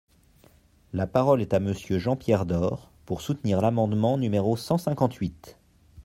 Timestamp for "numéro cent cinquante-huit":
4.17-5.59